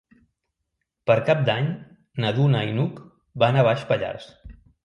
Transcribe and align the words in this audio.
Per 1.11 1.17
Cap 1.27 1.43
d'Any 1.51 1.69
na 2.25 2.33
Duna 2.39 2.65
i 2.71 2.75
n'Hug 2.81 3.01
van 3.45 3.61
a 3.61 3.67
Baix 3.71 3.89
Pallars. 3.93 4.31